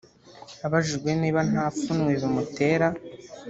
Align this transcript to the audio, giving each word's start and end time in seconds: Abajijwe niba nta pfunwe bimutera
Abajijwe 0.65 1.09
niba 1.21 1.39
nta 1.49 1.65
pfunwe 1.73 2.11
bimutera 2.21 2.87